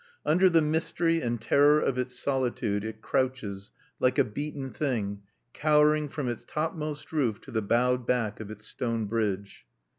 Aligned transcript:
Under 0.25 0.49
the 0.49 0.63
mystery 0.63 1.21
and 1.21 1.39
terror 1.39 1.79
of 1.79 1.99
its 1.99 2.17
solitude 2.17 2.83
it 2.83 3.03
crouches, 3.03 3.69
like 3.99 4.17
a 4.17 4.23
beaten 4.23 4.71
thing, 4.71 5.21
cowering 5.53 6.09
from 6.09 6.27
its 6.27 6.43
topmost 6.43 7.11
roof 7.11 7.39
to 7.41 7.51
the 7.51 7.61
bowed 7.61 8.07
back 8.07 8.39
of 8.39 8.49
its 8.49 8.65
stone 8.65 9.05
bridge. 9.05 9.67